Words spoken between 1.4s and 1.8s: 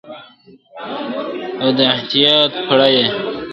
او د